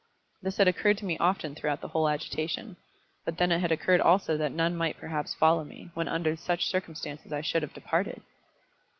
[0.41, 2.75] This had occurred to me often throughout the whole agitation;
[3.23, 6.65] but then it had occurred also that none might perhaps follow me, when under such
[6.65, 8.23] circumstances I should have departed!